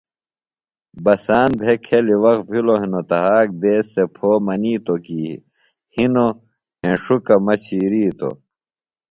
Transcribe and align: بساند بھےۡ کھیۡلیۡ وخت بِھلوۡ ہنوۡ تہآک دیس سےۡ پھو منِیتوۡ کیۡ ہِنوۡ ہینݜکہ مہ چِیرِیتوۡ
بساند 1.03 1.53
بھےۡ 1.59 1.79
کھیۡلیۡ 1.85 2.21
وخت 2.23 2.41
بِھلوۡ 2.49 2.79
ہنوۡ 2.81 3.05
تہآک 3.09 3.47
دیس 3.61 3.85
سےۡ 3.93 4.07
پھو 4.15 4.29
منِیتوۡ 4.45 5.01
کیۡ 5.05 5.29
ہِنوۡ 5.93 6.31
ہینݜکہ 6.81 7.35
مہ 7.45 7.55
چِیرِیتوۡ 7.65 8.35